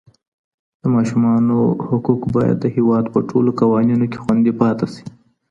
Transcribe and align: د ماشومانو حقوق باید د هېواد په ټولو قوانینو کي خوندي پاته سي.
د 0.81 0.83
ماشومانو 0.95 1.57
حقوق 1.87 2.21
باید 2.35 2.57
د 2.59 2.65
هېواد 2.75 3.05
په 3.13 3.19
ټولو 3.29 3.49
قوانینو 3.61 4.05
کي 4.11 4.17
خوندي 4.23 4.53
پاته 4.59 4.85
سي. 4.93 5.03